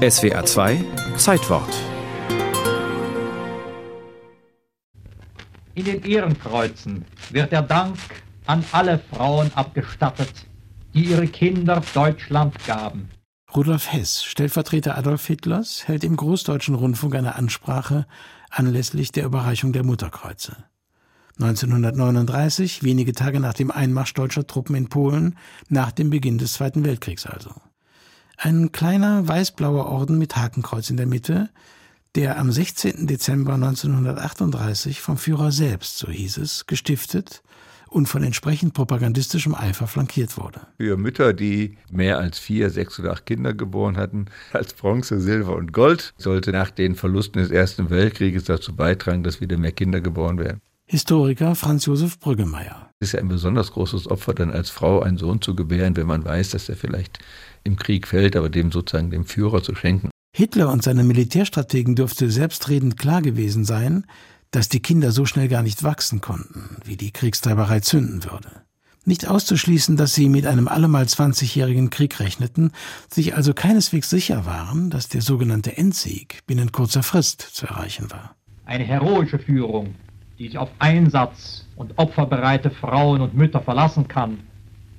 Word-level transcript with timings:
SWA 0.00 0.42
2 0.42 0.82
Zeitwort 1.18 1.68
In 5.74 5.84
den 5.84 6.02
Ehrenkreuzen 6.04 7.04
wird 7.28 7.52
der 7.52 7.60
Dank 7.60 7.98
an 8.46 8.64
alle 8.72 8.98
Frauen 8.98 9.50
abgestattet, 9.54 10.32
die 10.94 11.04
ihre 11.04 11.26
Kinder 11.26 11.82
Deutschland 11.92 12.54
gaben. 12.66 13.10
Rudolf 13.54 13.92
Hess, 13.92 14.24
Stellvertreter 14.24 14.96
Adolf 14.96 15.26
Hitlers, 15.26 15.86
hält 15.86 16.02
im 16.02 16.16
Großdeutschen 16.16 16.76
Rundfunk 16.76 17.14
eine 17.14 17.34
Ansprache 17.34 18.06
anlässlich 18.48 19.12
der 19.12 19.26
Überreichung 19.26 19.74
der 19.74 19.84
Mutterkreuze. 19.84 20.56
1939, 21.38 22.82
wenige 22.82 23.12
Tage 23.12 23.38
nach 23.38 23.52
dem 23.52 23.70
Einmarsch 23.70 24.14
deutscher 24.14 24.46
Truppen 24.46 24.76
in 24.76 24.88
Polen, 24.88 25.36
nach 25.68 25.92
dem 25.92 26.08
Beginn 26.08 26.38
des 26.38 26.54
Zweiten 26.54 26.86
Weltkriegs 26.86 27.26
also. 27.26 27.50
Ein 28.42 28.72
kleiner 28.72 29.28
weiß-blauer 29.28 29.84
Orden 29.84 30.16
mit 30.16 30.34
Hakenkreuz 30.34 30.88
in 30.88 30.96
der 30.96 31.04
Mitte, 31.04 31.50
der 32.14 32.38
am 32.38 32.50
16. 32.50 33.06
Dezember 33.06 33.52
1938 33.52 35.02
vom 35.02 35.18
Führer 35.18 35.52
selbst, 35.52 35.98
so 35.98 36.08
hieß 36.08 36.38
es, 36.38 36.66
gestiftet 36.66 37.42
und 37.90 38.06
von 38.06 38.22
entsprechend 38.22 38.72
propagandistischem 38.72 39.54
Eifer 39.54 39.86
flankiert 39.86 40.38
wurde. 40.38 40.62
Für 40.78 40.96
Mütter, 40.96 41.34
die 41.34 41.76
mehr 41.90 42.18
als 42.18 42.38
vier, 42.38 42.70
sechs 42.70 42.98
oder 42.98 43.12
acht 43.12 43.26
Kinder 43.26 43.52
geboren 43.52 43.98
hatten, 43.98 44.24
als 44.54 44.72
Bronze, 44.72 45.20
Silber 45.20 45.54
und 45.54 45.74
Gold, 45.74 46.14
sollte 46.16 46.50
nach 46.50 46.70
den 46.70 46.94
Verlusten 46.94 47.42
des 47.42 47.50
Ersten 47.50 47.90
Weltkrieges 47.90 48.44
dazu 48.44 48.74
beitragen, 48.74 49.22
dass 49.22 49.42
wieder 49.42 49.58
mehr 49.58 49.72
Kinder 49.72 50.00
geboren 50.00 50.38
werden. 50.38 50.62
Historiker 50.90 51.54
Franz 51.54 51.86
Josef 51.86 52.18
Brüggemeier. 52.18 52.90
Es 52.98 53.10
ist 53.10 53.12
ja 53.12 53.20
ein 53.20 53.28
besonders 53.28 53.70
großes 53.70 54.10
Opfer, 54.10 54.34
dann 54.34 54.50
als 54.50 54.70
Frau 54.70 55.02
einen 55.02 55.18
Sohn 55.18 55.40
zu 55.40 55.54
gebären, 55.54 55.96
wenn 55.96 56.08
man 56.08 56.24
weiß, 56.24 56.50
dass 56.50 56.68
er 56.68 56.74
vielleicht 56.74 57.20
im 57.62 57.76
Krieg 57.76 58.08
fällt, 58.08 58.34
aber 58.34 58.48
dem 58.48 58.72
sozusagen 58.72 59.12
dem 59.12 59.24
Führer 59.24 59.62
zu 59.62 59.76
schenken. 59.76 60.10
Hitler 60.36 60.68
und 60.68 60.82
seine 60.82 61.04
Militärstrategen 61.04 61.94
dürfte 61.94 62.28
selbstredend 62.28 62.98
klar 62.98 63.22
gewesen 63.22 63.64
sein, 63.64 64.04
dass 64.50 64.68
die 64.68 64.80
Kinder 64.80 65.12
so 65.12 65.26
schnell 65.26 65.46
gar 65.46 65.62
nicht 65.62 65.84
wachsen 65.84 66.20
konnten, 66.20 66.78
wie 66.84 66.96
die 66.96 67.12
Kriegstreiberei 67.12 67.78
zünden 67.78 68.24
würde. 68.24 68.50
Nicht 69.04 69.28
auszuschließen, 69.28 69.96
dass 69.96 70.16
sie 70.16 70.28
mit 70.28 70.44
einem 70.44 70.66
allemal 70.66 71.04
20-jährigen 71.04 71.90
Krieg 71.90 72.18
rechneten, 72.18 72.72
sich 73.08 73.36
also 73.36 73.54
keineswegs 73.54 74.10
sicher 74.10 74.44
waren, 74.44 74.90
dass 74.90 75.08
der 75.08 75.22
sogenannte 75.22 75.76
Endsieg 75.76 76.40
binnen 76.48 76.72
kurzer 76.72 77.04
Frist 77.04 77.42
zu 77.42 77.66
erreichen 77.66 78.10
war. 78.10 78.34
Eine 78.64 78.84
heroische 78.84 79.38
Führung, 79.38 79.94
die 80.40 80.46
sich 80.46 80.58
auf 80.58 80.70
Einsatz 80.78 81.66
und 81.76 81.92
opferbereite 81.98 82.70
Frauen 82.70 83.20
und 83.20 83.34
Mütter 83.34 83.60
verlassen 83.60 84.08
kann, 84.08 84.38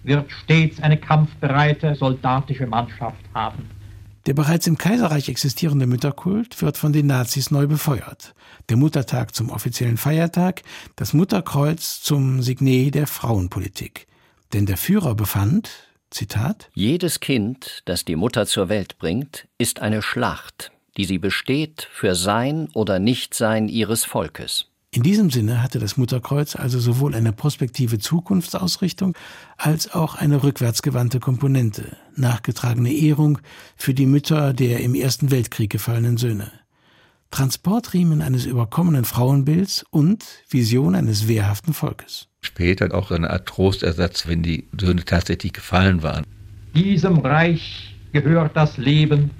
wird 0.03 0.31
stets 0.31 0.79
eine 0.79 0.97
kampfbereite 0.97 1.95
soldatische 1.95 2.67
Mannschaft 2.67 3.19
haben. 3.33 3.67
Der 4.27 4.35
bereits 4.35 4.67
im 4.67 4.77
Kaiserreich 4.77 5.29
existierende 5.29 5.87
Mütterkult 5.87 6.61
wird 6.61 6.77
von 6.77 6.93
den 6.93 7.07
Nazis 7.07 7.49
neu 7.49 7.65
befeuert. 7.65 8.35
Der 8.69 8.77
Muttertag 8.77 9.33
zum 9.33 9.49
offiziellen 9.49 9.97
Feiertag, 9.97 10.61
das 10.95 11.13
Mutterkreuz 11.13 12.01
zum 12.03 12.43
Signet 12.43 12.93
der 12.93 13.07
Frauenpolitik. 13.07 14.05
Denn 14.53 14.67
der 14.67 14.77
Führer 14.77 15.15
befand, 15.15 15.71
Zitat, 16.11 16.69
Jedes 16.75 17.19
Kind, 17.19 17.81
das 17.85 18.05
die 18.05 18.15
Mutter 18.15 18.45
zur 18.45 18.69
Welt 18.69 18.99
bringt, 18.99 19.47
ist 19.57 19.79
eine 19.79 20.03
Schlacht, 20.03 20.71
die 20.97 21.05
sie 21.05 21.17
besteht 21.17 21.87
für 21.91 22.13
Sein 22.13 22.69
oder 22.73 22.99
Nichtsein 22.99 23.69
ihres 23.69 24.05
Volkes. 24.05 24.70
In 24.93 25.03
diesem 25.03 25.29
Sinne 25.29 25.63
hatte 25.63 25.79
das 25.79 25.95
Mutterkreuz 25.95 26.57
also 26.57 26.77
sowohl 26.77 27.15
eine 27.15 27.31
prospektive 27.31 27.97
Zukunftsausrichtung 27.97 29.15
als 29.55 29.93
auch 29.93 30.15
eine 30.15 30.43
rückwärtsgewandte 30.43 31.21
Komponente, 31.21 31.95
nachgetragene 32.17 32.91
Ehrung 32.91 33.39
für 33.77 33.93
die 33.93 34.05
Mütter 34.05 34.53
der 34.53 34.81
im 34.81 34.93
Ersten 34.93 35.31
Weltkrieg 35.31 35.69
gefallenen 35.69 36.17
Söhne. 36.17 36.51
Transportriemen 37.31 38.21
eines 38.21 38.45
überkommenen 38.45 39.05
Frauenbilds 39.05 39.85
und 39.91 40.25
Vision 40.49 40.93
eines 40.95 41.29
wehrhaften 41.29 41.73
Volkes. 41.73 42.27
Später 42.41 42.93
auch 42.93 43.11
eine 43.11 43.29
Art 43.29 43.45
Trostersatz, 43.47 44.27
wenn 44.27 44.43
die 44.43 44.67
Söhne 44.77 45.05
tatsächlich 45.05 45.53
gefallen 45.53 46.03
waren. 46.03 46.25
Diesem 46.75 47.19
Reich 47.19 47.95
gehört 48.11 48.57
das 48.57 48.75
Leben, 48.75 49.31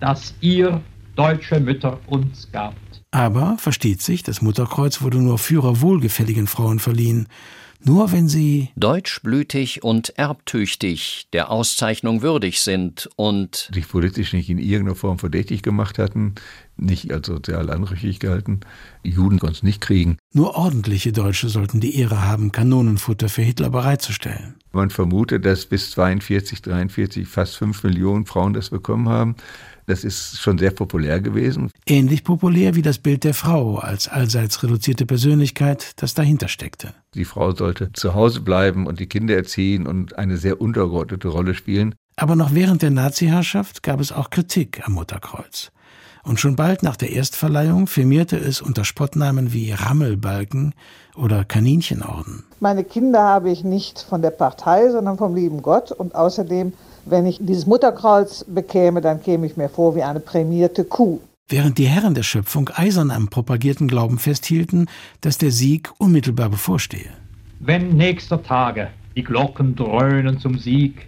das 0.00 0.32
ihr, 0.40 0.80
deutsche 1.16 1.60
Mütter, 1.60 1.98
uns 2.06 2.50
gabt. 2.50 2.76
Aber, 3.10 3.56
versteht 3.58 4.02
sich, 4.02 4.22
das 4.22 4.42
Mutterkreuz 4.42 5.00
wurde 5.00 5.18
nur 5.18 5.38
Führer 5.38 5.80
wohlgefälligen 5.80 6.46
Frauen 6.46 6.80
verliehen, 6.80 7.28
nur 7.86 8.12
wenn 8.12 8.28
sie 8.28 8.70
deutschblütig 8.76 9.84
und 9.84 10.18
erbtüchtig 10.18 11.28
der 11.32 11.50
Auszeichnung 11.50 12.22
würdig 12.22 12.62
sind 12.62 13.10
und 13.16 13.70
sich 13.74 13.86
politisch 13.86 14.32
nicht 14.32 14.48
in 14.48 14.58
irgendeiner 14.58 14.96
Form 14.96 15.18
verdächtig 15.18 15.62
gemacht 15.62 15.98
hatten, 15.98 16.34
nicht 16.76 17.12
als 17.12 17.26
sozial 17.26 17.70
anrüchig 17.70 18.18
gehalten. 18.20 18.60
Juden 19.02 19.38
konnten 19.38 19.56
es 19.56 19.62
nicht 19.62 19.80
kriegen. 19.80 20.18
Nur 20.32 20.56
ordentliche 20.56 21.12
Deutsche 21.12 21.48
sollten 21.48 21.80
die 21.80 21.98
Ehre 21.98 22.22
haben, 22.22 22.52
Kanonenfutter 22.52 23.28
für 23.28 23.42
Hitler 23.42 23.70
bereitzustellen. 23.70 24.56
Man 24.72 24.90
vermutet, 24.90 25.44
dass 25.44 25.66
bis 25.66 25.92
42, 25.92 26.62
43 26.62 27.28
fast 27.28 27.56
fünf 27.56 27.84
Millionen 27.84 28.26
Frauen 28.26 28.54
das 28.54 28.70
bekommen 28.70 29.08
haben. 29.08 29.36
Das 29.86 30.02
ist 30.02 30.40
schon 30.40 30.58
sehr 30.58 30.70
populär 30.70 31.20
gewesen. 31.20 31.70
Ähnlich 31.86 32.24
populär 32.24 32.74
wie 32.74 32.82
das 32.82 32.98
Bild 32.98 33.22
der 33.24 33.34
Frau 33.34 33.78
als 33.78 34.08
allseits 34.08 34.62
reduzierte 34.62 35.04
Persönlichkeit, 35.04 35.92
das 35.96 36.14
dahinter 36.14 36.48
steckte. 36.48 36.94
Die 37.14 37.26
Frau 37.26 37.54
sollte 37.54 37.92
zu 37.92 38.14
Hause 38.14 38.40
bleiben 38.40 38.86
und 38.86 38.98
die 38.98 39.06
Kinder 39.06 39.36
erziehen 39.36 39.86
und 39.86 40.18
eine 40.18 40.38
sehr 40.38 40.60
untergeordnete 40.60 41.28
Rolle 41.28 41.54
spielen. 41.54 41.94
Aber 42.16 42.34
noch 42.34 42.54
während 42.54 42.82
der 42.82 42.90
Nazi-Herrschaft 42.90 43.82
gab 43.82 44.00
es 44.00 44.10
auch 44.12 44.30
Kritik 44.30 44.82
am 44.86 44.94
Mutterkreuz. 44.94 45.70
Und 46.24 46.40
schon 46.40 46.56
bald 46.56 46.82
nach 46.82 46.96
der 46.96 47.12
Erstverleihung 47.12 47.86
firmierte 47.86 48.36
es 48.36 48.62
unter 48.62 48.84
Spottnamen 48.84 49.52
wie 49.52 49.72
Rammelbalken 49.72 50.74
oder 51.14 51.44
Kaninchenorden. 51.44 52.44
Meine 52.60 52.82
Kinder 52.82 53.22
habe 53.22 53.50
ich 53.50 53.62
nicht 53.62 54.00
von 54.00 54.22
der 54.22 54.30
Partei, 54.30 54.90
sondern 54.90 55.18
vom 55.18 55.34
lieben 55.34 55.60
Gott 55.62 55.92
und 55.92 56.14
außerdem 56.14 56.72
wenn 57.06 57.26
ich 57.26 57.38
dieses 57.40 57.66
Mutterkreuz 57.66 58.44
bekäme, 58.48 59.00
dann 59.00 59.22
käme 59.22 59.46
ich 59.46 59.56
mir 59.56 59.68
vor 59.68 59.94
wie 59.94 60.02
eine 60.02 60.20
prämierte 60.20 60.84
Kuh. 60.84 61.20
Während 61.48 61.76
die 61.76 61.86
Herren 61.86 62.14
der 62.14 62.22
Schöpfung 62.22 62.70
eisern 62.74 63.10
am 63.10 63.28
propagierten 63.28 63.88
Glauben 63.88 64.18
festhielten, 64.18 64.88
dass 65.20 65.36
der 65.36 65.50
Sieg 65.50 65.90
unmittelbar 65.98 66.48
bevorstehe. 66.48 67.10
Wenn 67.60 67.90
nächster 67.90 68.42
Tage 68.42 68.88
die 69.14 69.22
Glocken 69.22 69.76
dröhnen 69.76 70.38
zum 70.38 70.58
Sieg, 70.58 71.06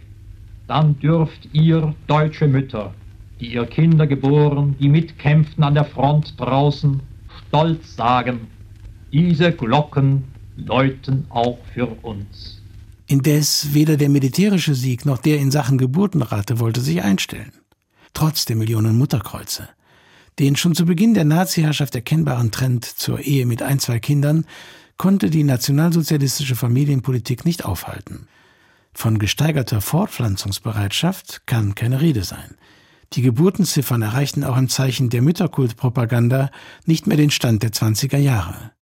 dann 0.69 0.99
dürft 0.99 1.49
ihr, 1.53 1.95
deutsche 2.07 2.47
Mütter, 2.47 2.93
die 3.41 3.53
ihr 3.55 3.67
Kinder 3.67 4.07
geboren, 4.07 4.77
die 4.81 4.89
mitkämpften 4.89 5.63
an 5.65 5.75
der 5.75 5.85
Front 5.85 6.35
draußen, 6.39 7.01
stolz 7.49 7.97
sagen, 7.97 8.49
diese 9.13 9.53
Glocken 9.53 10.25
läuten 10.57 11.27
auch 11.29 11.59
für 11.75 11.87
uns. 12.03 12.63
Indes 13.07 13.73
weder 13.73 13.97
der 13.97 14.09
militärische 14.09 14.75
Sieg 14.75 15.07
noch 15.07 15.19
der 15.19 15.39
in 15.39 15.51
Sachen 15.51 15.79
Geburtenrate 15.79 16.59
wollte 16.59 16.81
sich 16.81 17.03
einstellen. 17.03 17.53
Trotz 18.15 18.47
der 18.47 18.57
Millionen 18.57 18.99
Mutterkreuze. 18.99 19.69
Den 20.39 20.57
schon 20.57 20.75
zu 20.75 20.85
Beginn 20.85 21.15
der 21.15 21.25
Nazi-Herrschaft 21.25 21.95
erkennbaren 21.95 22.51
Trend 22.51 22.85
zur 22.85 23.21
Ehe 23.21 23.47
mit 23.47 23.63
ein, 23.63 23.79
zwei 23.79 24.01
Kindern 24.01 24.45
konnte 24.97 25.31
die 25.31 25.45
nationalsozialistische 25.45 26.57
Familienpolitik 26.57 27.45
nicht 27.45 27.65
aufhalten. 27.65 28.27
Von 28.93 29.19
gesteigerter 29.19 29.81
Fortpflanzungsbereitschaft 29.81 31.47
kann 31.47 31.75
keine 31.75 32.01
Rede 32.01 32.25
sein. 32.25 32.57
Die 33.13 33.23
Geburtenziffern 33.23 34.03
erreichten 34.03 34.45
auch 34.45 34.57
im 34.57 34.69
Zeichen 34.69 35.11
der 35.11 35.23
Mütterkultpropaganda 35.23 36.51
nicht 36.85 37.07
mehr 37.07 37.17
den 37.17 37.31
Stand 37.31 37.63
der 37.63 37.71
20er 37.71 38.19
Jahre. 38.19 38.73